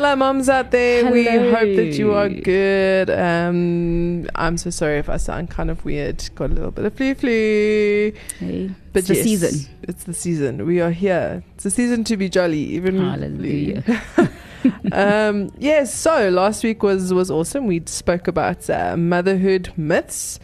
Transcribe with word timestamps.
Hello 0.00 0.12
our 0.12 0.16
moms 0.16 0.48
out 0.48 0.70
there. 0.70 1.12
We 1.12 1.26
hope 1.26 1.76
that 1.76 1.98
you 1.98 2.14
are 2.14 2.30
good. 2.30 3.10
Um, 3.10 4.26
I'm 4.34 4.56
so 4.56 4.70
sorry 4.70 4.96
if 4.96 5.10
I 5.10 5.18
sound 5.18 5.50
kind 5.50 5.70
of 5.70 5.84
weird. 5.84 6.26
Got 6.36 6.52
a 6.52 6.54
little 6.54 6.70
bit 6.70 6.86
of 6.86 6.94
flu 6.94 7.14
flu. 7.14 8.12
Hey, 8.38 8.70
But 8.94 9.00
it's 9.00 9.08
the 9.08 9.14
season. 9.16 9.68
It's 9.82 10.04
the 10.04 10.14
season. 10.14 10.64
We 10.64 10.80
are 10.80 10.90
here. 10.90 11.44
It's 11.54 11.64
the 11.64 11.70
season 11.70 12.04
to 12.04 12.16
be 12.16 12.30
jolly, 12.30 12.60
even 12.60 12.96
Hallelujah. 12.96 13.84
um, 14.92 15.50
yes. 15.58 15.94
So 15.94 16.30
last 16.30 16.64
week 16.64 16.82
was 16.82 17.12
was 17.12 17.30
awesome. 17.30 17.66
We 17.66 17.82
spoke 17.84 18.26
about 18.26 18.70
uh, 18.70 18.96
motherhood 18.96 19.70
myths. 19.76 20.40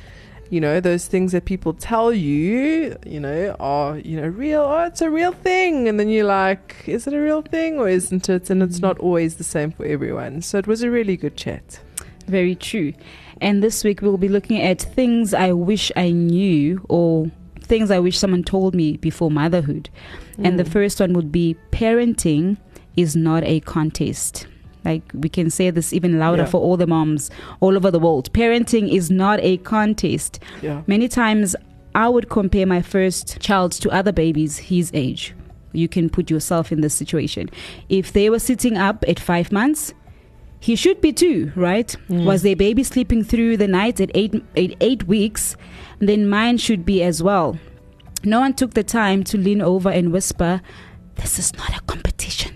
You 0.48 0.60
know 0.60 0.78
those 0.80 1.06
things 1.08 1.32
that 1.32 1.44
people 1.44 1.72
tell 1.72 2.12
you. 2.12 2.96
You 3.04 3.20
know 3.20 3.56
are 3.58 3.98
you 3.98 4.20
know 4.20 4.28
real. 4.28 4.62
Oh, 4.62 4.84
it's 4.84 5.00
a 5.00 5.10
real 5.10 5.32
thing, 5.32 5.88
and 5.88 5.98
then 5.98 6.08
you're 6.08 6.24
like, 6.26 6.84
is 6.86 7.06
it 7.06 7.14
a 7.14 7.20
real 7.20 7.42
thing 7.42 7.78
or 7.78 7.88
isn't 7.88 8.28
it? 8.28 8.48
And 8.50 8.62
it's 8.62 8.80
not 8.80 8.98
always 8.98 9.36
the 9.36 9.44
same 9.44 9.72
for 9.72 9.84
everyone. 9.84 10.42
So 10.42 10.58
it 10.58 10.66
was 10.66 10.82
a 10.82 10.90
really 10.90 11.16
good 11.16 11.36
chat. 11.36 11.80
Very 12.26 12.54
true. 12.54 12.92
And 13.40 13.62
this 13.62 13.84
week 13.84 14.02
we'll 14.02 14.16
be 14.18 14.28
looking 14.28 14.60
at 14.62 14.80
things 14.80 15.34
I 15.34 15.52
wish 15.52 15.92
I 15.96 16.10
knew 16.10 16.84
or 16.88 17.30
things 17.60 17.90
I 17.90 17.98
wish 17.98 18.16
someone 18.18 18.44
told 18.44 18.74
me 18.74 18.96
before 18.96 19.30
motherhood. 19.30 19.90
And 20.38 20.58
the 20.58 20.64
Mm. 20.64 20.68
first 20.68 21.00
one 21.00 21.12
would 21.14 21.32
be 21.32 21.56
parenting 21.72 22.56
is 22.96 23.14
not 23.16 23.42
a 23.44 23.60
contest. 23.60 24.46
Like 24.86 25.04
we 25.24 25.28
can 25.28 25.48
say 25.50 25.70
this 25.70 25.92
even 25.92 26.18
louder 26.24 26.42
Yeah. 26.42 26.52
for 26.52 26.60
all 26.66 26.76
the 26.76 26.86
moms 26.86 27.30
all 27.60 27.74
over 27.76 27.90
the 27.90 27.98
world. 28.06 28.32
Parenting 28.32 28.86
is 28.98 29.10
not 29.10 29.38
a 29.42 29.56
contest. 29.58 30.32
yeah. 30.62 30.82
Many 30.86 31.08
times 31.08 31.56
I 31.94 32.08
would 32.08 32.28
compare 32.28 32.66
my 32.66 32.82
first 32.82 33.38
child 33.40 33.72
to 33.82 33.90
other 33.90 34.12
babies 34.12 34.58
his 34.72 34.90
age. 34.94 35.34
You 35.72 35.88
can 35.88 36.08
put 36.08 36.30
yourself 36.30 36.72
in 36.72 36.80
this 36.80 36.94
situation. 36.94 37.48
If 37.88 38.12
they 38.12 38.30
were 38.30 38.38
sitting 38.50 38.76
up 38.88 39.04
at 39.08 39.18
five 39.20 39.50
months, 39.52 39.92
he 40.60 40.74
should 40.76 41.00
be 41.00 41.12
too, 41.12 41.52
right? 41.56 41.94
Mm. 42.08 42.24
Was 42.24 42.40
their 42.42 42.56
baby 42.56 42.82
sleeping 42.82 43.22
through 43.24 43.56
the 43.58 43.68
night 43.68 44.00
at 44.00 44.10
eight, 44.14 44.34
eight, 44.56 44.76
eight 44.80 45.02
weeks? 45.06 45.56
Then 45.98 46.28
mine 46.28 46.56
should 46.58 46.84
be 46.84 47.02
as 47.02 47.22
well. 47.22 47.58
No 48.24 48.40
one 48.40 48.54
took 48.54 48.72
the 48.74 48.82
time 48.84 49.22
to 49.24 49.36
lean 49.38 49.60
over 49.60 49.90
and 49.90 50.12
whisper, 50.12 50.60
This 51.16 51.38
is 51.38 51.54
not 51.56 51.70
a 51.76 51.80
competition. 51.92 52.55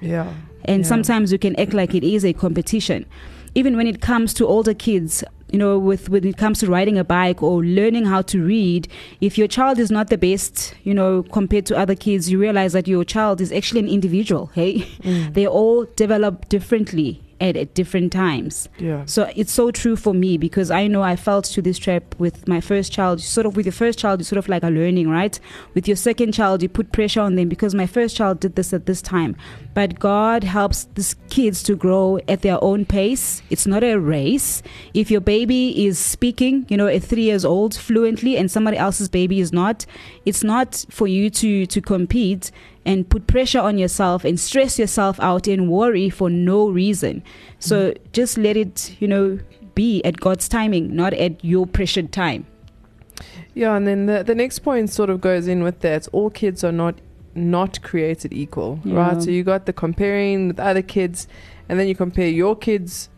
Yeah. 0.00 0.32
And 0.64 0.82
Yeah. 0.82 0.88
sometimes 0.88 1.32
you 1.32 1.38
can 1.38 1.54
act 1.58 1.72
like 1.72 1.94
it 1.94 2.04
is 2.04 2.24
a 2.24 2.32
competition. 2.32 3.06
Even 3.54 3.76
when 3.76 3.86
it 3.86 4.00
comes 4.00 4.32
to 4.34 4.46
older 4.46 4.74
kids, 4.74 5.24
you 5.50 5.58
know, 5.58 5.76
with 5.78 6.08
when 6.08 6.24
it 6.24 6.36
comes 6.36 6.60
to 6.60 6.66
riding 6.68 6.96
a 6.96 7.02
bike 7.02 7.42
or 7.42 7.64
learning 7.64 8.04
how 8.04 8.22
to 8.22 8.40
read, 8.40 8.86
if 9.20 9.36
your 9.36 9.48
child 9.48 9.78
is 9.80 9.90
not 9.90 10.08
the 10.08 10.16
best, 10.18 10.74
you 10.84 10.94
know, 10.94 11.24
compared 11.24 11.66
to 11.66 11.76
other 11.76 11.96
kids, 11.96 12.30
you 12.30 12.38
realize 12.38 12.72
that 12.72 12.86
your 12.86 13.04
child 13.04 13.40
is 13.40 13.50
actually 13.50 13.80
an 13.80 13.88
individual. 13.88 14.50
Hey, 14.54 14.86
Mm. 15.02 15.34
they 15.34 15.46
all 15.48 15.86
develop 15.96 16.48
differently 16.48 17.20
at, 17.40 17.56
at 17.56 17.74
different 17.74 18.12
times. 18.12 18.68
Yeah. 18.78 19.04
So 19.06 19.30
it's 19.34 19.52
so 19.52 19.70
true 19.70 19.96
for 19.96 20.14
me 20.14 20.36
because 20.36 20.70
I 20.70 20.86
know 20.86 21.02
I 21.02 21.16
felt 21.16 21.46
to 21.46 21.62
this 21.62 21.78
trap 21.78 22.14
with 22.18 22.46
my 22.46 22.60
first 22.60 22.92
child. 22.92 23.20
Sort 23.20 23.46
of 23.46 23.56
with 23.56 23.66
your 23.66 23.72
first 23.72 23.98
child, 23.98 24.20
you 24.20 24.24
sort 24.24 24.38
of 24.38 24.48
like 24.48 24.62
a 24.62 24.70
learning, 24.70 25.08
right? 25.08 25.38
With 25.74 25.88
your 25.88 25.96
second 25.96 26.32
child, 26.32 26.62
you 26.62 26.68
put 26.68 26.92
pressure 26.92 27.20
on 27.20 27.36
them 27.36 27.48
because 27.48 27.74
my 27.74 27.86
first 27.86 28.16
child 28.16 28.40
did 28.40 28.56
this 28.56 28.72
at 28.72 28.86
this 28.86 29.00
time. 29.02 29.36
But 29.74 29.98
God 29.98 30.44
helps 30.44 30.84
these 30.94 31.14
kids 31.30 31.62
to 31.64 31.76
grow 31.76 32.18
at 32.28 32.42
their 32.42 32.62
own 32.62 32.84
pace. 32.84 33.42
It's 33.50 33.66
not 33.66 33.82
a 33.82 33.96
race. 33.96 34.62
If 34.94 35.10
your 35.10 35.20
baby 35.20 35.86
is 35.86 35.98
speaking, 35.98 36.66
you 36.68 36.76
know, 36.76 36.86
at 36.86 37.02
three 37.02 37.22
years 37.22 37.44
old 37.44 37.74
fluently 37.74 38.36
and 38.36 38.50
somebody 38.50 38.76
else's 38.76 39.08
baby 39.08 39.40
is 39.40 39.52
not, 39.52 39.86
it's 40.26 40.44
not 40.44 40.84
for 40.90 41.06
you 41.06 41.30
to 41.30 41.66
to 41.66 41.80
compete 41.80 42.50
and 42.86 43.08
put 43.08 43.26
pressure 43.26 43.60
on 43.60 43.78
yourself 43.78 44.24
and 44.24 44.38
stress 44.40 44.78
yourself 44.78 45.20
out 45.20 45.46
and 45.46 45.68
worry 45.68 46.08
for 46.08 46.30
no 46.30 46.68
reason. 46.68 47.22
So 47.58 47.90
mm. 47.90 47.98
just 48.12 48.38
let 48.38 48.56
it, 48.56 48.96
you 49.00 49.08
know, 49.08 49.38
be 49.74 50.02
at 50.04 50.18
God's 50.18 50.48
timing, 50.48 50.94
not 50.94 51.12
at 51.14 51.44
your 51.44 51.66
pressured 51.66 52.12
time. 52.12 52.46
Yeah, 53.54 53.76
and 53.76 53.86
then 53.86 54.06
the 54.06 54.22
the 54.22 54.34
next 54.34 54.60
point 54.60 54.90
sort 54.90 55.10
of 55.10 55.20
goes 55.20 55.46
in 55.46 55.62
with 55.62 55.80
that. 55.80 56.08
All 56.12 56.30
kids 56.30 56.64
are 56.64 56.72
not 56.72 57.00
not 57.34 57.82
created 57.82 58.32
equal, 58.32 58.80
Yeah. 58.84 58.96
right? 58.96 59.22
So 59.22 59.30
you 59.30 59.44
got 59.44 59.66
the 59.66 59.72
comparing 59.72 60.48
with 60.48 60.60
other 60.60 60.82
kids, 60.82 61.28
and 61.68 61.78
then 61.78 61.86
you 61.86 61.94
compare 61.94 62.28
your 62.28 62.56
kids, 62.56 63.08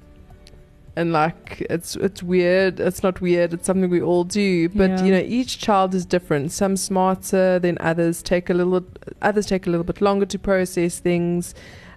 and 0.96 1.12
like 1.12 1.66
it's 1.70 1.96
it's 1.96 2.22
weird. 2.22 2.80
It's 2.80 3.02
not 3.02 3.20
weird. 3.20 3.52
It's 3.54 3.66
something 3.66 3.88
we 3.90 4.02
all 4.02 4.24
do, 4.24 4.68
but 4.68 4.90
Yeah. 4.90 5.04
you 5.04 5.12
know 5.12 5.24
each 5.24 5.58
child 5.58 5.94
is 5.94 6.04
different. 6.06 6.52
Some 6.52 6.76
smarter 6.76 7.58
than 7.58 7.78
others. 7.80 8.22
Take 8.22 8.50
a 8.50 8.54
little. 8.54 8.84
Others 9.22 9.46
take 9.46 9.66
a 9.66 9.70
little 9.70 9.84
bit 9.84 10.00
longer 10.00 10.26
to 10.26 10.38
process 10.38 10.98
things. 10.98 11.54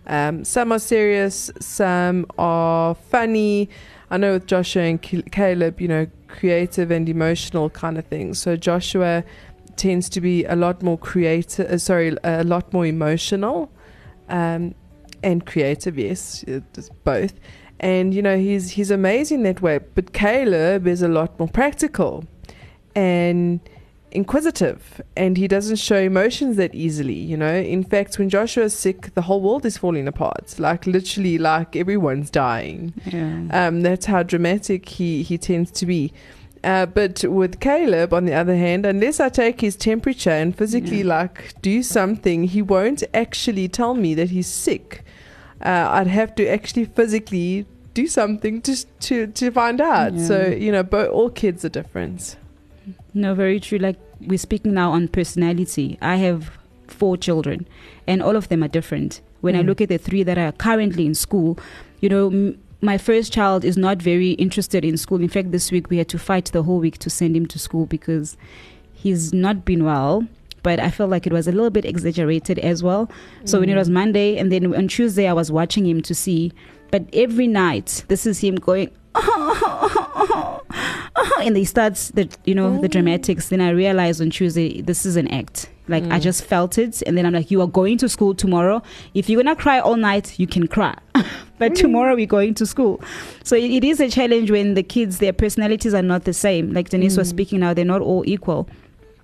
Um, 0.08 0.46
some 0.46 0.72
are 0.72 0.80
serious. 0.80 1.52
Some 1.60 2.26
are 2.38 2.96
funny. 2.96 3.70
I 4.12 4.18
know 4.18 4.34
with 4.34 4.46
Joshua 4.46 4.84
and 4.84 5.02
Caleb, 5.02 5.82
you 5.82 5.88
know, 5.88 6.08
creative 6.28 6.92
and 6.92 7.10
emotional 7.10 7.70
kind 7.72 7.98
of 7.98 8.06
things. 8.06 8.40
So 8.40 8.56
Joshua 8.56 9.24
tends 9.78 10.08
to 10.10 10.22
be 10.22 10.46
a 10.46 10.56
lot 10.56 10.84
more 10.84 10.98
creative, 10.98 11.68
uh, 11.70 11.78
sorry, 11.80 12.16
a 12.24 12.44
lot 12.44 12.72
more 12.72 12.86
emotional 12.86 13.72
um, 14.30 14.76
and 15.24 15.46
creative, 15.46 15.98
yes, 15.98 16.46
both. 17.04 17.34
And, 17.86 18.14
you 18.16 18.22
know, 18.28 18.38
he's, 18.38 18.72
he's 18.72 18.92
amazing 18.92 19.44
that 19.44 19.62
way. 19.62 19.78
But 19.96 20.12
Caleb 20.14 20.88
is 20.88 21.02
a 21.02 21.08
lot 21.08 21.38
more 21.40 21.48
practical 21.48 22.24
and 22.96 23.60
inquisitive 24.12 25.02
and 25.18 25.36
he 25.36 25.46
doesn't 25.46 25.76
show 25.76 25.98
emotions 25.98 26.56
that 26.56 26.74
easily 26.74 27.14
you 27.32 27.36
know 27.36 27.54
in 27.54 27.84
fact 27.84 28.18
when 28.18 28.30
joshua 28.30 28.64
is 28.64 28.74
sick 28.74 29.14
the 29.14 29.24
whole 29.24 29.42
world 29.42 29.66
is 29.66 29.78
falling 29.78 30.08
apart 30.08 30.56
like 30.58 30.86
literally 30.88 31.38
like 31.38 31.76
everyone's 31.76 32.30
dying 32.30 32.94
Yeah. 33.06 33.48
um, 33.52 33.82
that's 33.82 34.06
how 34.06 34.24
dramatic 34.24 34.88
he, 34.88 35.22
he 35.24 35.38
tends 35.38 35.70
to 35.72 35.86
be. 35.86 36.14
Uh, 36.64 36.86
but 36.88 37.24
with 37.26 37.60
Caleb, 37.60 38.12
on 38.14 38.24
the 38.26 38.34
other 38.34 38.56
hand, 38.56 38.86
unless 38.88 39.20
I 39.20 39.30
take 39.30 39.62
his 39.62 39.76
temperature 39.76 40.32
and 40.32 40.58
physically 40.58 41.00
Yeah. 41.02 41.18
like 41.18 41.54
do 41.62 41.84
something, 41.84 42.46
he 42.46 42.62
won't 42.64 43.04
actually 43.14 43.68
tell 43.68 43.94
me 43.94 44.16
that 44.16 44.30
he's 44.32 44.48
sick. 44.48 45.04
Uh, 45.64 45.88
I'd 45.92 46.08
have 46.08 46.34
to 46.36 46.48
actually 46.48 46.86
physically 46.86 47.68
do 47.96 48.06
something 48.08 48.62
to 48.62 48.74
to 49.08 49.28
to 49.28 49.50
find 49.52 49.82
out. 49.82 50.20
So 50.20 50.46
you 50.48 50.72
know, 50.72 50.84
bo- 50.84 51.08
all 51.10 51.30
kids 51.32 51.66
are 51.66 51.70
different. 51.70 52.36
No, 53.16 53.34
very 53.34 53.60
true. 53.60 53.80
Like 53.80 53.98
we're 54.22 54.38
speaking 54.38 54.74
now 54.76 54.92
on 54.92 55.08
personality. 55.08 55.98
I 56.02 56.18
have 56.18 56.52
four 56.88 57.18
children, 57.18 57.66
and 58.06 58.22
all 58.22 58.36
of 58.36 58.50
them 58.50 58.64
are 58.64 58.68
different. 58.80 59.22
When 59.42 59.56
I 59.56 59.62
Mm. 59.64 59.68
look 59.68 59.82
at 59.82 59.90
the 59.90 59.98
three 59.98 60.24
that 60.24 60.38
are 60.38 60.52
currently 60.52 61.06
in 61.06 61.16
school, 61.16 61.58
you 62.02 62.10
know, 62.10 62.28
m- 62.28 62.58
my 62.82 62.98
first 62.98 63.34
child 63.34 63.66
is 63.66 63.78
not 63.78 64.02
very 64.02 64.32
interested 64.46 64.84
in 64.86 64.98
school. 64.98 65.20
In 65.22 65.30
fact, 65.30 65.52
this 65.52 65.72
week 65.72 65.90
we 65.90 65.98
had 65.98 66.08
to 66.10 66.20
fight 66.20 66.46
the 66.52 66.64
whole 66.64 66.80
week 66.80 66.98
to 67.00 67.10
send 67.10 67.36
him 67.36 67.46
to 67.48 67.58
school 67.58 67.86
because 67.86 68.38
he's 68.94 69.34
not 69.34 69.66
been 69.66 69.84
well. 69.84 70.26
But 70.64 70.80
I 70.80 70.90
felt 70.90 71.10
like 71.12 71.28
it 71.28 71.34
was 71.34 71.48
a 71.48 71.52
little 71.52 71.70
bit 71.70 71.86
exaggerated 71.86 72.58
as 72.60 72.82
well. 72.84 73.08
So 73.46 73.60
when 73.60 73.70
it 73.70 73.74
Mm. 73.76 73.78
was 73.84 73.90
Monday, 73.90 74.38
and 74.38 74.52
then 74.52 74.74
on 74.76 74.88
Tuesday, 74.88 75.28
I 75.28 75.34
was 75.34 75.52
watching 75.52 75.86
him 75.86 76.02
to 76.02 76.14
see. 76.16 76.52
But 76.96 77.10
every 77.12 77.48
night, 77.48 78.06
this 78.08 78.26
is 78.26 78.40
him 78.40 78.56
going, 78.56 78.90
and 81.42 81.58
he 81.58 81.66
starts 81.66 82.08
the 82.12 82.30
you 82.46 82.56
know 82.56 82.80
the 82.80 82.88
dramatics. 82.88 83.50
Then 83.50 83.60
I 83.60 83.72
realized 83.72 84.22
on 84.22 84.30
Tuesday 84.30 84.80
this 84.82 85.06
is 85.06 85.18
an 85.18 85.28
act. 85.28 85.70
Like 85.90 86.06
I 86.06 86.20
Mm. 86.20 86.22
just 86.22 86.46
felt 86.46 86.78
it, 86.78 87.04
and 87.06 87.18
then 87.18 87.26
I'm 87.26 87.34
like, 87.34 87.52
you 87.52 87.60
are 87.60 87.68
going 87.68 87.98
to 87.98 88.08
school 88.08 88.34
tomorrow. 88.34 88.82
If 89.14 89.30
you're 89.30 89.44
gonna 89.44 89.58
cry 89.58 89.82
all 89.82 89.98
night, 89.98 90.40
you 90.40 90.48
can 90.48 90.68
cry. 90.68 90.96
but 91.60 91.76
tomorrow 91.76 92.16
we're 92.16 92.28
going 92.28 92.54
to 92.54 92.66
school. 92.66 93.02
So 93.44 93.58
it, 93.58 93.70
it 93.72 93.84
is 93.84 94.00
a 94.00 94.10
challenge 94.10 94.50
when 94.50 94.76
the 94.76 94.84
kids, 94.84 95.18
their 95.18 95.34
personalities 95.34 95.94
are 95.94 96.02
not 96.02 96.24
the 96.24 96.32
same. 96.34 96.72
Like 96.72 96.88
Denise 96.92 97.18
was 97.18 97.28
Mm. 97.28 97.32
speaking 97.32 97.60
now, 97.60 97.74
they're 97.74 97.84
not 97.84 98.00
all 98.02 98.24
equal. 98.26 98.70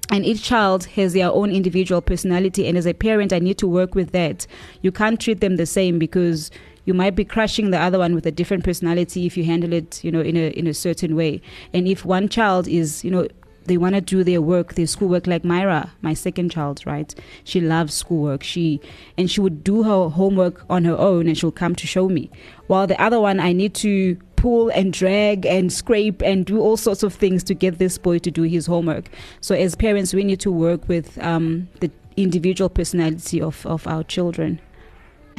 And 0.09 0.25
each 0.25 0.43
child 0.43 0.83
has 0.97 1.13
their 1.13 1.31
own 1.31 1.51
individual 1.51 2.01
personality. 2.01 2.67
And 2.67 2.77
as 2.77 2.85
a 2.85 2.93
parent, 2.93 3.31
I 3.31 3.39
need 3.39 3.57
to 3.59 3.67
work 3.67 3.95
with 3.95 4.11
that. 4.11 4.45
You 4.81 4.91
can't 4.91 5.17
treat 5.21 5.39
them 5.39 5.55
the 5.55 5.65
same 5.65 5.99
because 5.99 6.51
you 6.85 6.93
might 6.93 7.15
be 7.15 7.25
crushing 7.25 7.71
the 7.71 7.79
other 7.79 7.99
one 7.99 8.15
with 8.15 8.25
a 8.25 8.31
different 8.31 8.63
personality 8.63 9.25
if 9.25 9.37
you 9.37 9.43
handle 9.43 9.73
it, 9.73 10.03
you 10.03 10.11
know, 10.11 10.21
in 10.21 10.35
a 10.35 10.49
in 10.49 10.67
a 10.67 10.73
certain 10.73 11.15
way. 11.15 11.41
And 11.73 11.87
if 11.87 12.05
one 12.05 12.27
child 12.29 12.67
is, 12.67 13.03
you 13.03 13.11
know, 13.11 13.27
they 13.65 13.77
want 13.77 13.95
to 13.95 14.01
do 14.01 14.23
their 14.23 14.41
work, 14.41 14.73
their 14.73 14.87
schoolwork, 14.87 15.27
like 15.27 15.43
Myra, 15.43 15.91
my 16.01 16.13
second 16.13 16.51
child, 16.51 16.81
right? 16.85 17.13
She 17.43 17.61
loves 17.61 17.93
schoolwork. 17.93 18.43
She 18.43 18.81
and 19.17 19.29
she 19.29 19.41
would 19.41 19.63
do 19.63 19.83
her 19.83 20.09
homework 20.09 20.65
on 20.69 20.85
her 20.85 20.97
own, 20.97 21.27
and 21.27 21.37
she'll 21.37 21.51
come 21.51 21.75
to 21.75 21.87
show 21.87 22.09
me. 22.09 22.29
While 22.67 22.87
the 22.87 22.99
other 23.01 23.19
one, 23.19 23.39
I 23.39 23.53
need 23.53 23.75
to 23.75 24.17
pull 24.35 24.69
and 24.69 24.91
drag 24.91 25.45
and 25.45 25.71
scrape 25.71 26.23
and 26.23 26.47
do 26.47 26.59
all 26.59 26.75
sorts 26.75 27.03
of 27.03 27.13
things 27.13 27.43
to 27.43 27.53
get 27.53 27.77
this 27.77 27.99
boy 27.99 28.17
to 28.19 28.31
do 28.31 28.41
his 28.41 28.65
homework. 28.65 29.05
So 29.39 29.53
as 29.53 29.75
parents, 29.75 30.15
we 30.15 30.23
need 30.23 30.39
to 30.39 30.51
work 30.51 30.87
with 30.87 31.21
um, 31.23 31.69
the 31.79 31.91
individual 32.17 32.69
personality 32.69 33.39
of 33.39 33.65
of 33.65 33.85
our 33.85 34.03
children. 34.03 34.59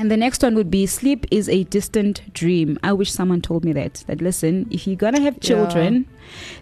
And 0.03 0.11
the 0.11 0.17
next 0.17 0.43
one 0.43 0.57
would 0.57 0.69
be 0.69 0.85
sleep 0.87 1.27
is 1.31 1.49
a 1.49 1.63
distant 1.63 2.23
dream. 2.35 2.77
I 2.83 2.93
wish 2.93 3.13
someone 3.13 3.41
told 3.41 3.65
me 3.65 3.73
that. 3.75 4.03
That 4.09 4.21
listen, 4.21 4.67
if 4.69 4.85
you're 4.85 4.97
gonna 4.97 5.21
have 5.21 5.39
children, 5.39 6.09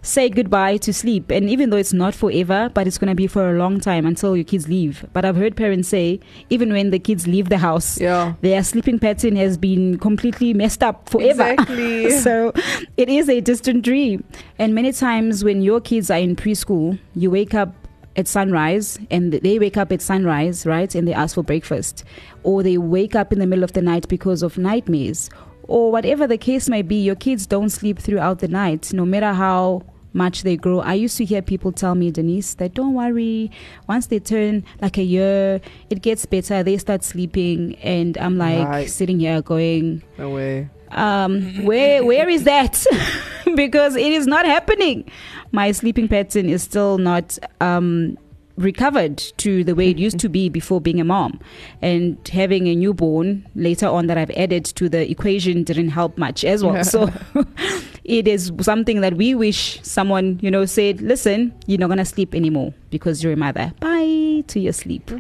say 0.03 0.29
goodbye 0.29 0.77
to 0.77 0.93
sleep. 0.93 1.31
And 1.31 1.49
even 1.49 1.71
though 1.71 1.79
it's 1.79 1.95
not 1.95 2.15
forever, 2.15 2.71
but 2.75 2.87
it's 2.87 2.99
gonna 2.99 3.15
be 3.15 3.27
for 3.27 3.49
a 3.49 3.59
long 3.59 3.81
time 3.81 4.05
until 4.05 4.37
your 4.37 4.45
kids 4.45 4.69
leave. 4.69 5.07
But 5.15 5.25
I've 5.25 5.37
heard 5.37 5.57
parents 5.57 5.89
say 5.89 6.21
even 6.51 6.71
when 6.71 6.91
the 6.91 6.99
kids 6.99 7.27
leave 7.27 7.49
the 7.49 7.57
house, 7.57 7.99
Yeah. 7.99 8.35
their 8.43 8.63
sleeping 8.63 8.99
pattern 8.99 9.37
has 9.37 9.57
been 9.57 9.99
completely 9.99 10.53
messed 10.53 10.83
up 10.83 11.09
forever. 11.09 11.53
Exactly. 11.53 12.11
so 12.27 12.53
it 12.99 13.09
is 13.09 13.31
a 13.31 13.41
distant 13.41 13.83
dream. 13.87 14.23
And 14.59 14.75
many 14.75 14.93
times 14.93 15.43
when 15.45 15.63
your 15.63 15.81
kids 15.81 16.11
are 16.11 16.19
in 16.19 16.37
preschool, 16.37 16.99
you 17.15 17.31
wake 17.31 17.55
up 17.55 17.80
at 18.21 18.29
sunrise 18.29 18.99
and 19.11 19.33
they 19.33 19.59
wake 19.59 19.77
up 19.77 19.91
at 19.91 20.01
sunrise, 20.03 20.65
right? 20.67 20.95
And 20.95 21.09
they 21.09 21.13
ask 21.15 21.35
for 21.35 21.43
breakfast. 21.43 22.05
Or 22.45 22.63
they 22.63 22.79
wake 22.79 23.17
up 23.17 23.33
in 23.33 23.39
the 23.41 23.47
middle 23.47 23.65
of 23.65 23.73
the 23.73 23.83
night 23.83 24.07
because 24.09 24.43
of 24.45 24.57
nightmares. 24.59 25.29
Or 25.65 25.91
whatever 25.91 26.27
the 26.27 26.39
case 26.39 26.69
may 26.69 26.83
be, 26.83 26.97
your 27.03 27.15
kids 27.17 27.47
don't 27.47 27.71
sleep 27.71 27.99
throughout 27.99 28.39
the 28.41 28.49
night, 28.49 28.93
no 28.93 29.05
matter 29.05 29.33
how 29.33 29.83
much 30.13 30.43
they 30.43 30.57
grow. 30.57 30.81
I 30.81 30.95
used 30.95 31.17
to 31.19 31.25
hear 31.25 31.41
people 31.43 31.71
tell 31.71 31.95
me, 31.95 32.11
Denise, 32.11 32.55
that 32.55 32.75
don't 32.75 32.95
worry, 32.95 33.51
once 33.89 34.07
they 34.09 34.19
turn 34.19 34.65
like 34.83 34.99
a 34.99 35.05
year, 35.05 35.61
it 35.89 36.03
gets 36.03 36.27
better. 36.27 36.63
They 36.65 36.77
start 36.79 37.05
sleeping. 37.05 37.77
And 37.83 38.19
I'm 38.19 38.37
like 38.37 38.67
Right. 38.67 38.91
sitting 38.91 39.21
here 39.21 39.41
going, 39.43 40.03
No 40.19 40.31
way. 40.31 40.69
Um, 40.93 41.65
where 41.65 42.05
where 42.05 42.29
is 42.29 42.45
that? 42.45 42.85
because 43.55 43.97
it 43.97 44.13
is 44.13 44.27
not 44.27 44.47
happening. 44.47 45.11
My 45.53 45.73
sleeping 45.73 46.09
pattern 46.09 46.49
is 46.49 46.63
still 46.63 46.99
not 46.99 47.39
um, 47.61 48.17
recovered 48.57 49.19
to 49.39 49.65
the 49.65 49.75
way 49.75 49.91
it 49.91 49.99
used 49.99 50.19
to 50.21 50.29
be 50.29 50.49
before 50.49 50.81
being 50.81 51.01
a 51.01 51.05
mom, 51.05 51.41
and 51.83 52.17
having 52.29 52.69
a 52.69 52.75
newborn 52.75 53.47
later 53.55 53.87
on 53.87 54.07
that 54.07 54.19
I've 54.19 54.31
added 54.33 54.65
to 54.67 54.89
the 54.89 55.11
equation 55.11 55.65
didn't 55.65 55.91
help 55.91 56.19
much 56.19 56.45
as 56.45 56.63
well. 56.63 56.85
So 56.85 57.11
it 58.05 58.29
is 58.29 58.53
something 58.61 59.01
that 59.01 59.15
we 59.15 59.35
wish 59.35 59.81
someone 59.83 60.39
you 60.43 60.51
know 60.51 60.65
said, 60.65 61.01
listen, 61.01 61.55
you're 61.67 61.79
not 61.79 61.89
gonna 61.89 62.05
sleep 62.05 62.35
anymore 62.35 62.75
because 62.91 63.23
you're 63.23 63.33
a 63.33 63.37
mother. 63.37 63.73
Bye 63.81 64.45
to 64.49 64.61
your 64.61 64.73
sleep. 64.73 65.11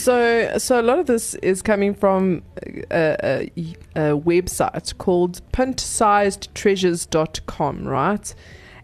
So, 0.00 0.56
so 0.56 0.80
a 0.80 0.82
lot 0.82 0.98
of 0.98 1.04
this 1.04 1.34
is 1.36 1.60
coming 1.60 1.92
from 1.92 2.42
a, 2.90 3.18
a, 3.22 3.52
a 3.94 4.18
website 4.18 4.96
called 4.96 5.42
pintsizedtreasures.com, 5.52 7.86
right? 7.86 8.34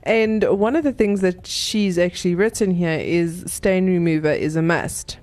And 0.03 0.45
one 0.45 0.77
of 0.77 0.85
the 0.85 0.93
things 0.93 1.23
that 1.23 1.47
she's 1.47 1.97
actually 1.97 2.35
written 2.35 2.71
here 2.71 2.99
is 2.99 3.45
stain 3.47 3.87
remover 3.87 4.31
is 4.31 4.57
a 4.57 4.63
must. 4.63 5.17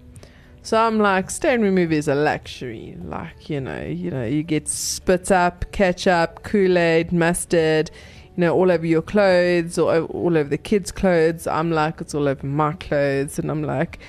So 0.63 0.79
I'm 0.79 0.97
like, 0.97 1.29
stain 1.29 1.61
remover 1.61 1.93
is 1.93 2.07
a 2.07 2.15
luxury. 2.15 2.97
Like, 3.03 3.51
you 3.51 3.61
know, 3.61 3.83
you 3.83 4.09
know, 4.09 4.25
you 4.25 4.41
get 4.41 4.67
spit 4.67 5.31
up, 5.31 5.71
ketchup, 5.73 6.41
Kool-Aid, 6.41 7.11
mustard, 7.11 7.91
you 8.35 8.41
know, 8.41 8.55
all 8.55 8.71
over 8.71 8.87
your 8.87 9.03
clothes 9.03 9.77
or 9.77 10.05
all 10.05 10.35
over 10.35 10.49
the 10.49 10.57
kids' 10.57 10.91
clothes. 10.91 11.45
I'm 11.45 11.69
like, 11.69 12.01
it's 12.01 12.15
all 12.15 12.27
over 12.27 12.47
my 12.47 12.73
clothes. 12.73 13.37
And 13.37 13.51
I'm 13.51 13.61
like, 13.61 13.99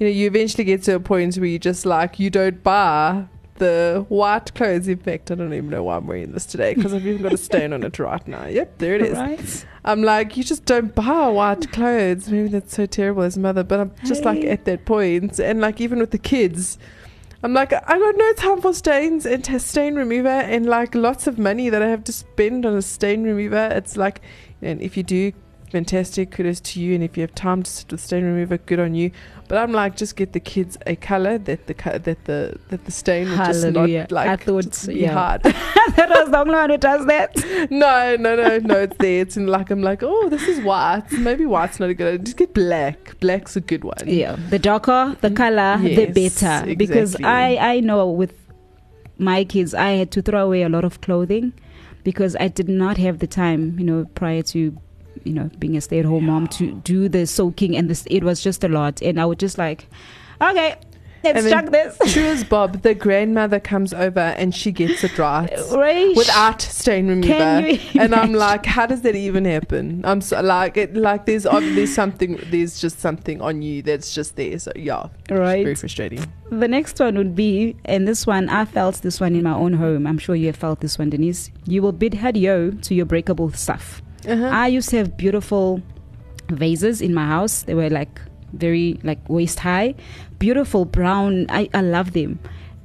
you 0.00 0.06
know, 0.06 0.12
you 0.12 0.26
eventually 0.26 0.64
get 0.64 0.82
to 0.84 0.94
a 0.94 1.00
point 1.00 1.36
where 1.36 1.46
you 1.46 1.58
just 1.58 1.84
like, 1.84 2.18
you 2.18 2.30
don't 2.30 2.62
buy 2.62 3.26
the 3.56 4.06
white 4.08 4.54
clothes. 4.54 4.88
In 4.88 4.96
fact, 4.96 5.30
I 5.30 5.34
don't 5.34 5.52
even 5.52 5.68
know 5.68 5.84
why 5.84 5.98
I'm 5.98 6.06
wearing 6.06 6.32
this 6.32 6.46
today 6.46 6.72
because 6.74 6.94
I've 6.94 7.06
even 7.06 7.22
got 7.22 7.34
a 7.34 7.36
stain 7.50 7.74
on 7.74 7.82
it 7.82 7.98
right 7.98 8.26
now. 8.26 8.46
Yep, 8.46 8.78
there 8.78 8.94
it 8.94 9.02
is. 9.02 9.18
Right? 9.18 9.66
I'm 9.84 10.02
like, 10.02 10.38
you 10.38 10.42
just 10.42 10.64
don't 10.64 10.94
buy 10.94 11.28
white 11.28 11.70
clothes. 11.70 12.30
Maybe 12.30 12.48
that's 12.48 12.74
so 12.74 12.86
terrible 12.86 13.22
as 13.22 13.36
a 13.36 13.40
mother, 13.40 13.62
but 13.62 13.78
I'm 13.78 13.92
just 14.06 14.24
like 14.24 14.42
at 14.42 14.64
that 14.64 14.86
point. 14.86 15.38
And 15.38 15.60
like, 15.60 15.82
even 15.82 15.98
with 15.98 16.12
the 16.12 16.18
kids, 16.18 16.78
I'm 17.42 17.52
like, 17.52 17.74
I 17.74 17.98
got 17.98 18.16
no 18.16 18.32
time 18.32 18.62
for 18.62 18.72
stains 18.72 19.26
and 19.26 19.60
stain 19.60 19.96
remover 19.96 20.28
and 20.28 20.64
like 20.64 20.94
lots 20.94 21.26
of 21.26 21.38
money 21.38 21.68
that 21.68 21.82
I 21.82 21.88
have 21.88 22.04
to 22.04 22.12
spend 22.12 22.64
on 22.64 22.74
a 22.74 22.82
stain 22.82 23.22
remover. 23.22 23.68
It's 23.74 23.98
like, 23.98 24.22
and 24.62 24.80
if 24.80 24.96
you 24.96 25.02
do, 25.02 25.32
fantastic, 25.70 26.30
kudos 26.32 26.60
to 26.60 26.80
you. 26.80 26.94
And 26.94 27.02
if 27.02 27.16
you 27.16 27.22
have 27.22 27.34
time 27.34 27.62
to 27.62 27.70
sit 27.70 27.90
with 27.90 28.00
stain 28.00 28.24
remover, 28.24 28.58
good 28.58 28.80
on 28.80 28.94
you. 28.94 29.10
But 29.48 29.58
I'm 29.58 29.72
like, 29.72 29.96
just 29.96 30.16
get 30.16 30.32
the 30.32 30.40
kids 30.40 30.78
a 30.86 30.96
color 30.96 31.38
that 31.38 31.66
the 31.66 31.74
that 31.74 32.24
the 32.24 32.56
that 32.68 32.84
the 32.84 32.90
stain 32.90 33.30
will 33.30 33.36
just 33.36 33.66
not 33.66 34.12
like 34.12 34.28
I 34.28 34.36
thought, 34.36 34.88
yeah. 34.88 35.12
hard. 35.12 35.42
that 35.96 36.08
was 36.08 36.30
the 36.30 36.38
only 36.38 36.54
one 36.54 36.70
who 36.70 36.78
does 36.78 37.06
that. 37.06 37.36
No, 37.70 38.16
no, 38.16 38.36
no, 38.36 38.58
no. 38.58 38.80
It's 38.80 38.96
there. 38.98 39.20
It's 39.22 39.36
in 39.36 39.46
like 39.46 39.70
I'm 39.70 39.82
like, 39.82 40.02
oh, 40.02 40.28
this 40.28 40.48
is 40.48 40.60
white. 40.64 41.10
Maybe 41.12 41.46
white's 41.46 41.78
not 41.78 41.90
a 41.90 41.94
good. 41.94 42.14
idea. 42.14 42.24
Just 42.24 42.36
get 42.36 42.54
black. 42.54 43.18
Black's 43.20 43.54
a 43.56 43.60
good 43.60 43.84
one. 43.84 43.98
Yeah, 44.06 44.36
the 44.48 44.58
darker 44.58 45.16
the 45.20 45.30
mm, 45.30 45.36
color, 45.36 45.78
the 45.78 46.10
Yes, 46.14 46.40
better. 46.40 46.74
Because. 46.74 47.16
I 47.22 47.56
I 47.56 47.80
know 47.80 48.10
with 48.10 48.34
my 49.18 49.44
kids, 49.44 49.74
I 49.74 49.90
had 49.90 50.10
to 50.12 50.22
throw 50.22 50.46
away 50.46 50.62
a 50.62 50.68
lot 50.68 50.84
of 50.84 51.00
clothing 51.00 51.52
because 52.02 52.36
I 52.40 52.48
did 52.48 52.68
not 52.68 52.96
have 52.96 53.18
the 53.18 53.26
time, 53.26 53.78
you 53.78 53.84
know, 53.84 54.06
prior 54.14 54.42
to 54.42 54.76
you 55.24 55.32
know 55.32 55.50
being 55.58 55.76
a 55.76 55.80
stay-at-home 55.80 56.26
mom 56.26 56.46
to 56.48 56.72
do 56.72 57.08
the 57.08 57.26
soaking 57.26 57.76
and 57.76 57.88
this. 57.90 58.04
It 58.06 58.24
was 58.24 58.42
just 58.42 58.64
a 58.64 58.68
lot, 58.68 59.02
and 59.02 59.20
I 59.20 59.24
was 59.26 59.38
just 59.38 59.58
like, 59.58 59.86
okay, 60.40 60.76
let's 61.24 61.48
chuck 61.48 61.66
this. 61.66 61.98
True 62.12 62.24
as 62.24 62.44
Bob, 62.44 62.82
the 62.82 62.94
grandmother 62.94 63.60
comes 63.60 63.92
over 63.92 64.20
and 64.20 64.54
she 64.54 64.72
gets 64.72 65.04
it 65.04 65.18
right 65.18 65.50
Right. 65.70 66.16
without 66.16 66.62
stain 66.62 67.08
remover. 67.08 67.78
And 67.94 68.14
I'm 68.14 68.32
like, 68.32 68.66
how 68.66 68.86
does 68.86 69.02
that 69.02 69.14
even 69.14 69.44
happen? 69.44 70.02
I'm 70.04 70.20
so, 70.20 70.40
like, 70.40 70.76
it, 70.76 70.96
like 70.96 71.26
there's 71.26 71.46
obviously 71.46 71.86
something. 71.86 72.40
There's 72.50 72.80
just 72.80 73.00
something 73.00 73.40
on 73.40 73.62
you 73.62 73.82
that's 73.82 74.14
just 74.14 74.36
there. 74.36 74.58
So 74.58 74.72
yeah, 74.76 75.08
right. 75.30 75.64
very 75.64 75.74
frustrating. 75.74 76.24
The 76.50 76.68
next 76.68 76.98
one 76.98 77.16
would 77.16 77.36
be, 77.36 77.76
and 77.84 78.08
this 78.08 78.26
one, 78.26 78.48
I 78.48 78.64
felt 78.64 78.96
this 79.02 79.20
one 79.20 79.36
in 79.36 79.44
my 79.44 79.54
own 79.54 79.74
home. 79.74 80.06
I'm 80.06 80.18
sure 80.18 80.34
you 80.34 80.46
have 80.46 80.56
felt 80.56 80.80
this 80.80 80.98
one, 80.98 81.10
Denise. 81.10 81.50
You 81.66 81.82
will 81.82 81.92
bid 81.92 82.18
adieu 82.22 82.72
to 82.82 82.94
your 82.94 83.06
breakable 83.06 83.52
stuff. 83.52 84.02
Uh-huh. 84.28 84.44
I 84.44 84.68
used 84.68 84.88
to 84.90 84.98
have 84.98 85.16
beautiful 85.16 85.82
vases 86.48 87.00
in 87.00 87.14
my 87.14 87.26
house. 87.26 87.62
They 87.62 87.74
were 87.74 87.90
like 87.90 88.20
very 88.52 88.98
like 89.02 89.26
waist 89.28 89.60
high, 89.60 89.94
beautiful 90.38 90.84
brown. 90.84 91.46
I, 91.48 91.68
I 91.72 91.80
love 91.80 92.12
them. 92.12 92.38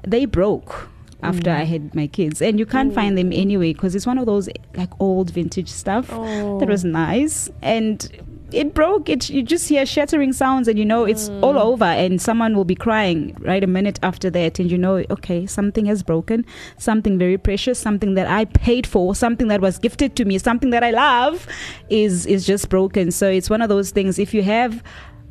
They 0.08 0.26
broke 0.26 0.90
after 1.24 1.50
Mm. 1.50 1.60
I 1.60 1.64
had 1.64 1.96
my 1.96 2.08
kids, 2.08 2.42
and 2.42 2.60
you 2.60 2.66
can't 2.66 2.94
find 2.94 3.18
them 3.18 3.32
anyway 3.34 3.74
because 3.74 3.96
it's 3.96 4.06
one 4.06 4.18
of 4.18 4.26
those 4.26 4.48
like 4.76 4.92
old 5.00 5.32
vintage 5.32 5.70
stuff 5.70 6.10
oh. 6.12 6.60
that 6.60 6.70
was 6.70 6.84
nice 6.84 7.50
and 7.62 8.10
it 8.56 8.74
broke 8.74 9.10
it 9.10 9.30
you 9.30 9.44
just 9.44 9.68
hear 9.68 9.86
shattering 9.86 10.32
sounds 10.34 10.68
and 10.68 10.80
you 10.80 10.86
know 10.86 11.04
it's 11.06 11.30
mm. 11.30 11.44
all 11.44 11.58
over 11.60 11.86
and 11.86 12.22
someone 12.22 12.56
will 12.56 12.66
be 12.66 12.76
crying 12.76 13.36
right 13.40 13.64
a 13.64 13.68
minute 13.68 14.00
after 14.02 14.30
that 14.30 14.60
and 14.60 14.72
you 14.72 14.78
know 14.78 15.04
okay 15.10 15.46
something 15.46 15.86
has 15.86 16.02
broken 16.04 16.46
something 16.78 17.18
very 17.18 17.38
precious 17.38 17.78
something 17.78 18.14
that 18.14 18.28
i 18.28 18.46
paid 18.46 18.88
for 18.88 19.14
something 19.14 19.48
that 19.48 19.62
was 19.62 19.78
gifted 19.78 20.16
to 20.16 20.26
me 20.26 20.38
something 20.38 20.70
that 20.70 20.84
i 20.84 20.92
love 20.92 21.48
is 21.90 22.26
is 22.26 22.46
just 22.46 22.70
broken 22.70 23.12
so 23.12 23.30
it's 23.30 23.50
one 23.50 23.62
of 23.62 23.70
those 23.70 23.92
things 23.92 24.18
if 24.20 24.34
you 24.34 24.42
have 24.44 24.82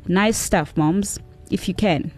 nice 0.07 0.37
stuff 0.37 0.75
moms 0.77 1.19
if 1.51 1.67
you 1.67 1.73
can 1.73 2.11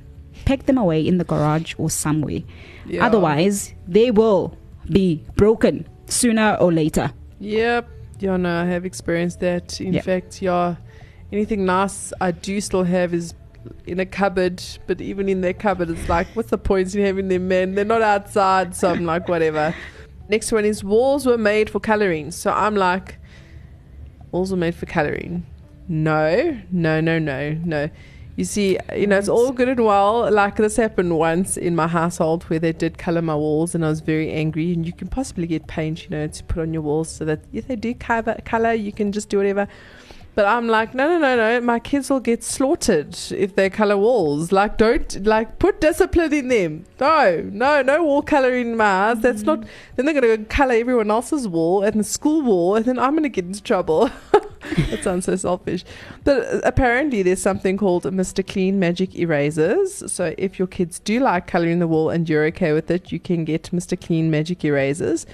pack 0.46 0.66
them 0.66 0.78
away 0.78 1.06
in 1.06 1.18
the 1.18 1.24
garage 1.24 1.74
or 1.78 1.90
somewhere 1.90 2.42
Yeah. 2.86 3.06
otherwise 3.06 3.74
they 3.88 4.12
will 4.12 4.58
be 4.90 5.24
broken 5.36 5.88
sooner 6.08 6.58
or 6.60 6.72
later 6.72 7.12
Yep. 7.40 7.90
Yeah, 8.20 8.38
no, 8.38 8.62
I 8.62 8.66
have 8.66 8.84
experienced 8.86 9.40
that. 9.42 9.80
In 9.80 9.94
Yeah. 9.94 10.02
fact, 10.02 10.42
yeah, 10.42 10.76
anything 11.32 11.66
nice 11.66 12.14
I 12.22 12.32
do 12.32 12.62
still 12.62 12.84
have 12.84 13.14
is 13.14 13.34
in 13.86 14.00
a 14.00 14.06
cupboard, 14.06 14.64
but 14.86 15.02
even 15.02 15.28
in 15.28 15.42
their 15.42 15.54
cupboard, 15.54 15.90
it's 15.90 16.08
like, 16.08 16.28
what's 16.36 16.50
the 16.50 16.58
point 16.58 16.94
in 16.96 17.06
having 17.06 17.28
them, 17.28 17.48
man? 17.48 17.76
They're 17.76 17.86
not 17.86 18.02
outside, 18.02 18.76
so 18.76 18.92
I'm 18.92 19.06
like, 19.06 19.28
whatever. 19.28 19.76
Next 20.30 20.52
one 20.52 20.66
is 20.66 20.84
walls 20.84 21.26
were 21.26 21.38
made 21.38 21.70
for 21.70 21.80
coloring. 21.80 22.32
So 22.32 22.52
I'm 22.52 22.76
like, 22.76 23.18
walls 24.32 24.52
were 24.52 24.58
made 24.58 24.76
for 24.76 24.86
coloring. 24.86 25.46
No, 25.88 26.60
no, 26.72 27.00
no, 27.02 27.20
no, 27.20 27.52
no. 27.64 27.90
You 28.36 28.44
see, 28.44 28.78
you 28.96 29.08
know, 29.08 29.18
it's 29.18 29.30
all 29.30 29.52
good 29.52 29.68
and 29.68 29.84
well. 29.84 30.32
Like 30.32 30.58
this 30.58 30.76
happened 30.76 31.18
once 31.18 31.58
in 31.58 31.76
my 31.76 31.88
household 31.88 32.44
where 32.44 32.60
they 32.60 32.72
did 32.72 32.98
color 32.98 33.22
my 33.22 33.36
walls, 33.36 33.74
and 33.74 33.84
I 33.84 33.90
was 33.90 34.02
very 34.02 34.32
angry. 34.32 34.74
And 34.74 34.86
you 34.86 34.94
can 34.94 35.08
possibly 35.08 35.48
get 35.48 35.66
paint, 35.68 36.04
you 36.04 36.10
know, 36.10 36.28
to 36.28 36.44
put 36.44 36.62
on 36.62 36.74
your 36.74 36.84
walls 36.84 37.10
so 37.10 37.26
that 37.26 37.40
if 37.52 37.68
they 37.68 37.76
do 37.76 37.96
cover 37.96 38.38
color, 38.46 38.74
you 38.74 38.92
can 38.92 39.12
just 39.12 39.30
do 39.30 39.38
whatever. 39.38 39.68
But 40.38 40.46
I'm 40.46 40.68
like, 40.68 40.94
no, 40.94 41.10
no, 41.10 41.18
no, 41.18 41.36
no. 41.36 41.62
My 41.62 41.80
kids 41.80 42.12
will 42.12 42.20
get 42.20 42.44
slaughtered 42.44 43.18
if 43.32 43.56
they 43.56 43.72
color 43.72 43.98
walls. 43.98 44.52
Like, 44.52 44.78
don't 44.78 45.26
like 45.26 45.58
put 45.58 45.82
discipline 45.82 46.32
in 46.32 46.50
them. 46.50 46.86
No, 47.00 47.50
no, 47.52 47.82
no 47.82 48.04
wall 48.04 48.22
coloring 48.22 48.68
in 48.68 48.78
my 48.78 48.86
house. 48.86 49.18
That's 49.20 49.42
not. 49.42 49.64
Then 49.96 50.06
they're 50.06 50.14
gonna 50.14 50.38
go 50.38 50.46
color 50.46 50.76
everyone 50.76 51.10
else's 51.10 51.48
wall 51.48 51.82
and 51.82 52.00
the 52.00 52.04
school 52.04 52.44
wall, 52.44 52.76
and 52.76 52.86
then 52.86 53.00
I'm 53.00 53.16
gonna 53.16 53.30
get 53.30 53.46
into 53.46 53.64
trouble. 53.64 54.12
that 54.32 55.00
sounds 55.02 55.26
so 55.26 55.36
selfish. 55.36 55.84
But 56.24 56.44
uh, 56.44 56.62
apparently, 56.64 57.24
there's 57.24 57.42
something 57.42 57.76
called 57.76 58.04
Mr. 58.04 58.48
Clean 58.48 58.78
Magic 58.78 59.16
Erasers. 59.16 60.04
So 60.12 60.36
if 60.38 60.60
your 60.60 60.68
kids 60.68 61.00
do 61.00 61.20
like 61.20 61.48
coloring 61.48 61.80
the 61.80 61.88
wall 61.88 62.12
and 62.12 62.30
you're 62.30 62.46
okay 62.46 62.74
with 62.74 62.92
it, 62.92 63.12
you 63.12 63.20
can 63.20 63.44
get 63.44 63.72
Mr. 63.72 64.00
Clean 64.00 64.30
Magic 64.30 64.64
Erasers. 64.64 65.26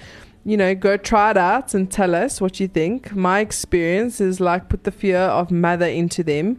You 0.46 0.56
know, 0.58 0.74
go 0.74 0.96
try 0.98 1.30
it 1.30 1.36
out 1.38 1.72
and 1.74 1.90
tell 1.90 2.14
us 2.14 2.40
what 2.40 2.60
you 2.60 2.68
think. 2.68 3.14
My 3.16 3.40
experience 3.40 4.20
is 4.20 4.40
like 4.40 4.68
put 4.68 4.84
the 4.84 4.90
fear 4.90 5.18
of 5.18 5.50
mother 5.50 5.86
into 5.86 6.22
them. 6.22 6.58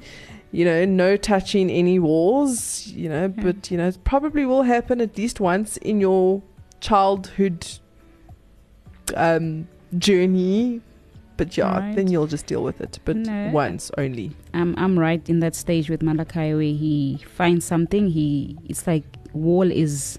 you 0.52 0.64
know, 0.64 0.86
no 0.86 1.18
touching 1.18 1.70
any 1.70 2.00
walls, 2.00 2.88
you 2.88 3.10
know, 3.10 3.24
Yeah. 3.36 3.44
but, 3.44 3.70
you 3.70 3.76
know, 3.78 3.88
it 3.90 3.98
probably 4.06 4.46
will 4.46 4.64
happen 4.64 5.02
at 5.02 5.18
least 5.18 5.42
once 5.42 5.76
in 5.78 6.00
your 6.00 6.42
childhood 6.80 7.68
um, 9.16 9.68
journey. 9.98 10.82
But 11.38 11.58
yeah, 11.58 11.80
Right. 11.80 11.96
then 11.96 12.08
you'll 12.08 12.28
just 12.28 12.46
deal 12.46 12.64
with 12.64 12.80
it. 12.80 13.00
But 13.04 13.18
No. 13.18 13.50
once 13.52 13.92
only. 13.98 14.32
I'm 14.54 14.74
I'm 14.78 14.98
right 14.98 15.28
in 15.30 15.42
that 15.42 15.56
stage 15.56 15.90
with 15.90 16.02
Malachi 16.02 16.54
where 16.54 16.62
he 16.86 17.20
finds 17.28 17.66
something. 17.66 18.08
He 18.10 18.58
it's 18.70 18.88
like 18.88 19.04
wall 19.34 19.70
is, 19.70 20.18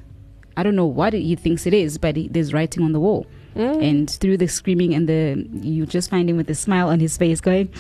I 0.59 0.63
don't 0.63 0.77
know 0.77 0.85
what 1.01 1.15
he 1.15 1.35
thinks 1.35 1.67
it 1.67 1.73
is, 1.73 1.97
but 1.97 2.17
he, 2.17 2.29
there's 2.29 2.53
writing 2.53 2.83
on 2.83 2.93
the 2.93 3.01
wall. 3.01 3.25
Mm. 3.57 3.89
And 3.89 4.11
through 4.11 4.37
the 4.37 4.47
screaming 4.49 4.95
and 4.95 5.09
the, 5.09 5.49
you 5.67 5.87
just 5.87 6.11
find 6.11 6.29
him 6.29 6.37
with 6.37 6.51
a 6.51 6.55
smile 6.55 6.89
on 6.89 7.01
his 7.01 7.17
face, 7.17 7.41
going. 7.41 7.73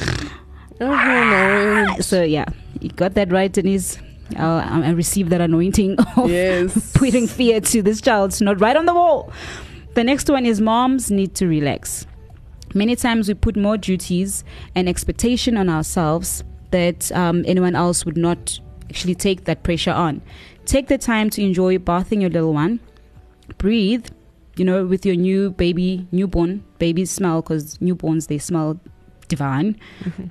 oh. 0.80 1.96
So 2.00 2.22
yeah, 2.22 2.46
he 2.80 2.88
got 2.88 3.14
that 3.14 3.30
right, 3.30 3.56
and 3.56 3.68
he's. 3.68 3.98
Uh, 4.36 4.60
I 4.66 4.90
received 4.90 5.30
that 5.30 5.40
anointing 5.40 6.00
of 6.16 6.28
yes. 6.28 6.92
putting 6.94 7.28
fear 7.28 7.60
to 7.60 7.80
this 7.80 8.00
child 8.00 8.32
to 8.32 8.44
not 8.44 8.60
right 8.60 8.76
on 8.76 8.84
the 8.84 8.94
wall. 8.94 9.32
The 9.94 10.02
next 10.02 10.28
one 10.28 10.44
is 10.44 10.60
moms 10.60 11.12
need 11.12 11.36
to 11.36 11.46
relax. 11.46 12.06
Many 12.74 12.96
times 12.96 13.28
we 13.28 13.34
put 13.34 13.56
more 13.56 13.76
duties 13.76 14.42
and 14.74 14.88
expectation 14.88 15.56
on 15.56 15.68
ourselves 15.68 16.42
that 16.72 17.12
um, 17.12 17.44
anyone 17.46 17.76
else 17.76 18.04
would 18.04 18.16
not 18.16 18.58
actually 18.90 19.14
take 19.14 19.44
that 19.44 19.62
pressure 19.62 19.92
on. 19.92 20.22
Take 20.64 20.88
the 20.88 20.98
time 20.98 21.30
to 21.30 21.42
enjoy 21.42 21.78
bathing 21.78 22.20
your 22.20 22.30
little 22.30 22.52
one. 22.52 22.80
Breathe, 23.58 24.08
you 24.58 24.64
know, 24.64 24.84
with 24.86 25.04
your 25.06 25.16
new 25.16 25.50
baby, 25.50 26.06
newborn. 26.12 26.64
Babies 26.78 27.10
smell 27.10 27.42
because 27.42 27.78
newborns 27.78 28.28
they 28.28 28.38
smell 28.38 28.80
divine, 29.28 29.78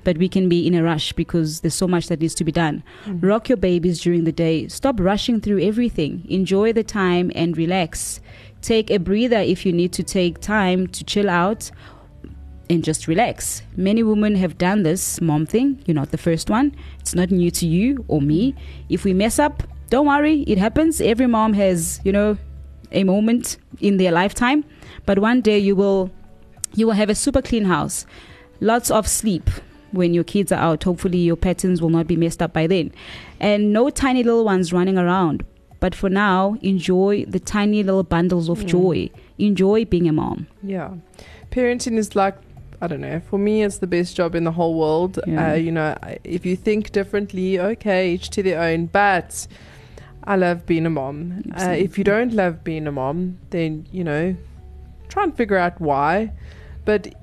but 0.04 0.16
we 0.16 0.28
can 0.28 0.48
be 0.48 0.66
in 0.66 0.74
a 0.74 0.82
rush 0.82 1.12
because 1.12 1.60
there's 1.60 1.74
so 1.74 1.86
much 1.86 2.08
that 2.08 2.20
needs 2.20 2.34
to 2.34 2.44
be 2.44 2.52
done. 2.52 2.82
Mm-hmm. 3.04 3.26
Rock 3.26 3.48
your 3.48 3.58
babies 3.58 4.00
during 4.00 4.24
the 4.24 4.32
day. 4.32 4.68
Stop 4.68 5.00
rushing 5.00 5.40
through 5.40 5.60
everything. 5.60 6.24
Enjoy 6.28 6.72
the 6.72 6.82
time 6.82 7.30
and 7.34 7.56
relax. 7.56 8.20
Take 8.62 8.90
a 8.90 8.98
breather 8.98 9.38
if 9.38 9.66
you 9.66 9.72
need 9.72 9.92
to 9.92 10.02
take 10.02 10.40
time 10.40 10.86
to 10.88 11.04
chill 11.04 11.28
out 11.28 11.70
and 12.68 12.82
just 12.82 13.06
relax. 13.06 13.62
Many 13.76 14.02
women 14.02 14.34
have 14.36 14.58
done 14.58 14.82
this 14.82 15.20
mom 15.20 15.46
thing. 15.46 15.82
You're 15.86 15.94
not 15.94 16.10
the 16.10 16.18
first 16.18 16.50
one. 16.50 16.74
It's 17.00 17.14
not 17.14 17.30
new 17.30 17.50
to 17.52 17.66
you 17.66 18.04
or 18.08 18.20
me. 18.20 18.54
If 18.88 19.04
we 19.04 19.12
mess 19.12 19.38
up, 19.38 19.62
don't 19.88 20.06
worry, 20.06 20.40
it 20.42 20.58
happens. 20.58 21.00
Every 21.00 21.26
mom 21.26 21.52
has, 21.52 22.00
you 22.02 22.12
know, 22.12 22.36
a 22.92 23.04
moment 23.04 23.58
in 23.80 23.96
their 23.96 24.12
lifetime, 24.12 24.64
but 25.04 25.18
one 25.18 25.40
day 25.40 25.58
you 25.58 25.76
will 25.76 26.10
you 26.74 26.86
will 26.86 26.94
have 26.94 27.08
a 27.10 27.14
super 27.14 27.40
clean 27.42 27.64
house. 27.64 28.04
Lots 28.60 28.90
of 28.90 29.06
sleep 29.08 29.48
when 29.92 30.12
your 30.14 30.24
kids 30.24 30.52
are 30.52 30.60
out. 30.60 30.84
Hopefully 30.84 31.18
your 31.18 31.36
patterns 31.36 31.80
will 31.80 31.90
not 31.90 32.06
be 32.06 32.16
messed 32.16 32.42
up 32.42 32.52
by 32.52 32.66
then. 32.66 32.92
And 33.40 33.72
no 33.72 33.88
tiny 33.90 34.22
little 34.22 34.44
ones 34.44 34.72
running 34.72 34.98
around. 34.98 35.44
But 35.80 35.94
for 35.94 36.10
now, 36.10 36.56
enjoy 36.62 37.24
the 37.26 37.38
tiny 37.40 37.82
little 37.82 38.02
bundles 38.02 38.48
of 38.48 38.60
Mm. 38.60 38.66
joy. 38.66 39.10
Enjoy 39.38 39.84
being 39.84 40.08
a 40.08 40.12
mom. 40.12 40.46
Yeah. 40.62 40.90
Parenting 41.50 41.96
is 41.98 42.14
like, 42.16 42.34
I 42.80 42.86
don't 42.86 43.00
know, 43.00 43.20
for 43.30 43.38
me, 43.38 43.62
it's 43.62 43.78
the 43.78 43.86
best 43.86 44.16
job 44.16 44.34
in 44.34 44.44
the 44.44 44.52
whole 44.52 44.74
world. 44.78 45.18
Yeah. 45.26 45.52
Uh, 45.52 45.54
you 45.54 45.70
know, 45.72 45.94
if 46.24 46.44
you 46.44 46.56
think 46.56 46.92
differently, 46.92 47.58
okay, 47.58 48.12
each 48.12 48.28
to 48.30 48.42
their 48.42 48.60
own. 48.60 48.86
But 48.86 49.46
I 50.26 50.36
love 50.36 50.66
being 50.66 50.86
a 50.86 50.90
mom. 50.90 51.44
Uh, 51.56 51.70
if 51.70 51.96
you 51.98 52.04
don't 52.04 52.32
love 52.32 52.64
being 52.64 52.86
a 52.86 52.92
mom, 52.92 53.38
then, 53.50 53.86
you 53.92 54.02
know, 54.02 54.36
try 55.08 55.22
and 55.22 55.36
figure 55.36 55.56
out 55.56 55.80
why. 55.80 56.32
But, 56.84 57.14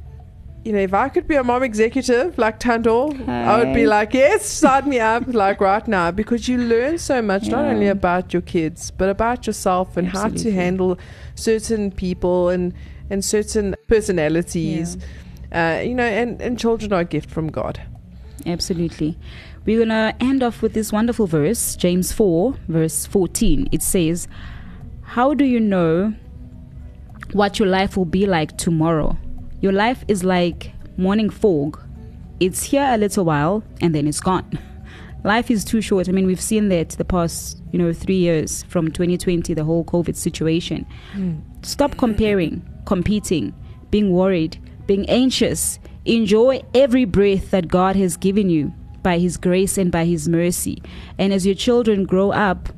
you 0.63 0.71
know, 0.71 0.79
if 0.79 0.93
I 0.93 1.09
could 1.09 1.27
be 1.27 1.35
a 1.35 1.43
mom 1.43 1.63
executive 1.63 2.37
like 2.37 2.59
Tando, 2.59 3.11
I 3.27 3.59
would 3.59 3.73
be 3.73 3.85
like, 3.85 4.13
yes, 4.13 4.45
sign 4.45 4.87
me 4.87 4.99
up, 5.01 5.23
like 5.33 5.59
right 5.59 5.85
now, 5.87 6.11
because 6.11 6.47
you 6.47 6.57
learn 6.57 6.97
so 6.97 7.21
much, 7.21 7.47
not 7.47 7.65
only 7.65 7.87
about 7.87 8.31
your 8.31 8.41
kids, 8.41 8.89
but 8.91 9.09
about 9.09 9.45
yourself 9.47 9.97
and 9.97 10.07
how 10.07 10.29
to 10.29 10.51
handle 10.51 10.97
certain 11.35 11.91
people 11.91 12.47
and, 12.49 12.73
and 13.09 13.23
certain 13.25 13.75
personalities. 13.87 14.97
Uh, 15.51 15.81
you 15.83 15.93
know, 15.93 16.05
and, 16.05 16.41
and 16.41 16.57
children 16.57 16.93
are 16.93 17.01
a 17.01 17.05
gift 17.05 17.29
from 17.29 17.49
God. 17.51 17.81
Absolutely. 18.45 19.17
We're 19.65 19.77
going 19.85 19.89
to 19.89 20.13
end 20.19 20.43
off 20.43 20.61
with 20.61 20.73
this 20.73 20.91
wonderful 20.91 21.25
verse, 21.25 21.77
James 21.77 22.11
4, 22.11 22.53
verse 22.67 23.05
14. 23.05 23.69
It 23.71 23.81
says, 23.81 24.27
How 25.03 25.33
do 25.33 25.45
you 25.45 25.59
know 25.61 26.13
what 27.31 27.59
your 27.59 27.69
life 27.69 27.95
will 27.95 28.05
be 28.05 28.25
like 28.25 28.57
tomorrow? 28.57 29.17
Your 29.61 29.71
life 29.71 30.03
is 30.09 30.25
like 30.25 30.73
morning 30.97 31.29
fog. 31.29 31.79
It's 32.41 32.63
here 32.63 32.85
a 32.89 32.97
little 32.97 33.23
while 33.23 33.63
and 33.79 33.95
then 33.95 34.05
it's 34.05 34.19
gone. 34.19 34.59
Life 35.23 35.49
is 35.49 35.63
too 35.63 35.79
short. 35.79 36.09
I 36.09 36.11
mean, 36.11 36.25
we've 36.25 36.41
seen 36.41 36.67
that 36.67 36.89
the 36.89 37.05
past, 37.05 37.61
you 37.71 37.79
know, 37.79 37.93
three 37.93 38.17
years 38.17 38.63
from 38.63 38.91
2020, 38.91 39.53
the 39.53 39.63
whole 39.63 39.85
COVID 39.85 40.17
situation. 40.17 40.85
Hmm. 41.13 41.35
Stop 41.61 41.95
comparing, 41.95 42.67
competing, 42.85 43.53
being 43.89 44.11
worried, 44.11 44.57
being 44.85 45.09
anxious. 45.09 45.79
Enjoy 46.03 46.61
every 46.73 47.05
breath 47.05 47.51
that 47.51 47.69
God 47.69 47.95
has 47.95 48.17
given 48.17 48.49
you 48.49 48.73
by 49.03 49.19
His 49.19 49.37
grace 49.37 49.77
and 49.77 49.91
by 49.91 50.05
His 50.05 50.27
mercy. 50.27 50.81
And 51.19 51.31
as 51.33 51.45
your 51.45 51.55
children 51.55 52.05
grow 52.05 52.31
up, 52.31 52.69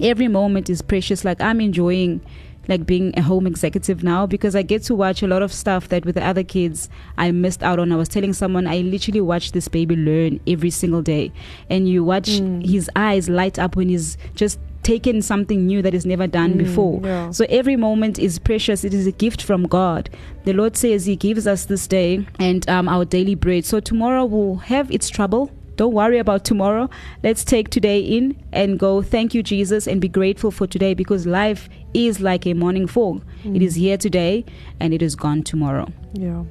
every 0.00 0.28
moment 0.28 0.68
is 0.68 0.82
precious. 0.82 1.24
Like 1.24 1.40
I'm 1.40 1.60
enjoying 1.60 2.20
like 2.68 2.86
being 2.86 3.12
a 3.18 3.22
home 3.22 3.44
executive 3.46 4.04
now 4.04 4.24
because 4.24 4.54
I 4.54 4.62
get 4.62 4.84
to 4.84 4.94
watch 4.94 5.20
a 5.20 5.26
lot 5.26 5.42
of 5.42 5.52
stuff 5.52 5.88
that 5.88 6.04
with 6.04 6.14
the 6.14 6.24
other 6.24 6.44
kids 6.44 6.88
I 7.18 7.32
missed 7.32 7.62
out 7.64 7.80
on. 7.80 7.90
I 7.90 7.96
was 7.96 8.08
telling 8.08 8.32
someone 8.32 8.68
I 8.68 8.78
literally 8.78 9.20
watch 9.20 9.50
this 9.50 9.66
baby 9.66 9.96
learn 9.96 10.38
every 10.46 10.70
single 10.70 11.02
day. 11.02 11.32
And 11.68 11.88
you 11.88 12.04
watch 12.04 12.28
Mm. 12.40 12.64
his 12.64 12.88
eyes 12.94 13.28
light 13.28 13.58
up 13.58 13.74
when 13.74 13.88
he's 13.88 14.16
just 14.36 14.60
taken 14.82 15.22
something 15.22 15.66
new 15.66 15.82
that 15.82 15.94
is 15.94 16.04
never 16.04 16.26
done 16.26 16.54
Mm, 16.54 16.58
before. 16.58 17.00
yeah. 17.04 17.30
So 17.30 17.44
every 17.48 17.76
moment 17.76 18.18
is 18.18 18.38
precious. 18.38 18.84
It 18.84 18.92
is 18.94 19.06
a 19.06 19.12
gift 19.12 19.42
from 19.42 19.64
God. 19.64 20.10
The 20.44 20.52
Lord 20.52 20.76
says 20.76 21.06
He 21.06 21.16
gives 21.16 21.46
us 21.46 21.66
this 21.66 21.86
day 21.86 22.26
and 22.38 22.68
um, 22.68 22.88
our 22.88 23.04
daily 23.04 23.34
bread. 23.34 23.64
So 23.64 23.80
tomorrow 23.80 24.24
will 24.24 24.56
have 24.56 24.90
its 24.90 25.08
trouble. 25.08 25.50
Don't 25.76 25.94
worry 25.94 26.18
about 26.18 26.44
tomorrow. 26.44 26.90
Let's 27.22 27.44
take 27.44 27.70
today 27.70 28.00
in 28.00 28.36
and 28.52 28.78
go. 28.78 29.00
Thank 29.02 29.32
you, 29.34 29.42
Jesus, 29.42 29.86
and 29.86 30.00
be 30.00 30.08
grateful 30.08 30.50
for 30.50 30.66
today 30.66 30.92
because 30.94 31.26
life 31.26 31.68
is 31.94 32.20
like 32.20 32.46
a 32.46 32.52
morning 32.54 32.86
fog. 32.86 33.24
Mm. 33.44 33.56
It 33.56 33.62
is 33.62 33.74
here 33.76 33.96
today 33.96 34.44
and 34.80 34.92
it 34.92 35.00
is 35.02 35.16
gone 35.16 35.42
tomorrow. 35.42 35.88
Yeah. 36.12 36.42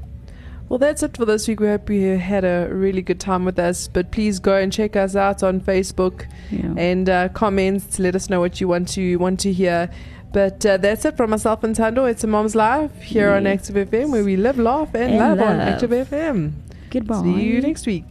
Well, 0.71 0.77
that's 0.77 1.03
it 1.03 1.17
for 1.17 1.25
this 1.25 1.49
week. 1.49 1.59
We 1.59 1.67
hope 1.67 1.89
you 1.89 2.17
had 2.17 2.45
a 2.45 2.69
really 2.71 3.01
good 3.01 3.19
time 3.19 3.43
with 3.43 3.59
us. 3.59 3.89
But 3.89 4.09
please 4.11 4.39
go 4.39 4.55
and 4.55 4.71
check 4.71 4.95
us 4.95 5.17
out 5.17 5.43
on 5.43 5.59
Facebook 5.59 6.27
Yeah. 6.49 6.73
and 6.77 7.09
uh, 7.09 7.27
comments 7.27 7.97
to 7.97 8.03
let 8.03 8.15
us 8.15 8.29
know 8.29 8.39
what 8.39 8.61
you 8.61 8.69
want 8.69 8.87
to 8.93 9.17
want 9.17 9.41
to 9.41 9.51
hear. 9.51 9.89
But 10.31 10.65
uh, 10.65 10.77
that's 10.77 11.03
it 11.03 11.17
from 11.17 11.31
myself 11.31 11.65
and 11.65 11.75
Tando. 11.75 12.05
It's 12.05 12.23
a 12.23 12.27
mom's 12.27 12.55
life 12.55 13.01
here 13.01 13.31
on 13.31 13.43
Yes. 13.43 13.69
Active 13.69 13.89
FM, 13.89 14.11
where 14.11 14.23
we 14.23 14.37
live, 14.37 14.57
laugh, 14.57 14.95
and, 14.95 15.11
And 15.11 15.19
love, 15.19 15.41
on 15.41 15.57
love. 15.57 15.67
Active 15.67 15.89
FM. 15.89 16.53
Goodbye. 16.89 17.21
See 17.21 17.41
you 17.43 17.59
next 17.61 17.85
week. 17.85 18.05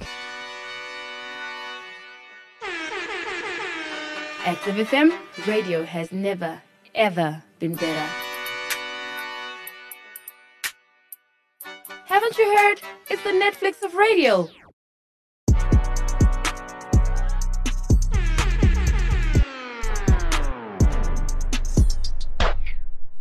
Active 4.45 4.75
FM 4.87 5.17
radio 5.47 5.83
has 5.85 6.13
never, 6.13 6.61
ever 6.95 7.43
been 7.59 7.75
better. 7.75 8.20
Haven't 12.31 12.47
you 12.47 12.57
heard? 12.57 12.81
It's 13.09 13.23
the 13.25 13.31
Netflix 13.31 13.83
of 13.83 13.95
radio. 13.97 14.49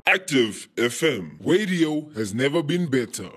Active 0.05 0.69
FM. 0.75 1.37
Radio 1.43 2.09
has 2.11 2.35
never 2.35 2.61
been 2.61 2.85
better. 2.85 3.29